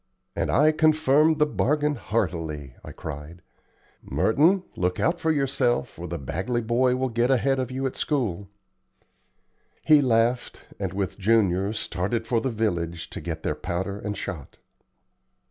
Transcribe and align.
"And 0.35 0.49
I 0.49 0.71
confirm 0.71 1.37
the 1.37 1.45
bargain 1.45 1.93
heartily," 1.93 2.75
I 2.83 2.91
cried. 2.91 3.43
"Merton, 4.01 4.63
look 4.75 4.99
out 4.99 5.19
for 5.19 5.29
yourself, 5.29 5.99
or 5.99 6.07
the 6.07 6.17
Bagley 6.17 6.61
boy 6.61 6.95
will 6.95 7.09
get 7.09 7.29
ahead 7.29 7.59
of 7.59 7.69
you 7.69 7.85
at 7.85 7.95
school." 7.95 8.49
He 9.85 10.01
laughed 10.01 10.65
and, 10.79 10.91
with 10.91 11.19
Junior, 11.19 11.71
started 11.71 12.25
for 12.25 12.41
the 12.41 12.49
village, 12.49 13.11
to 13.11 13.21
get 13.21 13.43
their 13.43 13.53
powder 13.53 13.99
and 13.99 14.17
shot. 14.17 14.57